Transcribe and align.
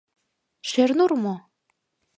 Шернур 0.69 1.11
мо? 1.23 1.35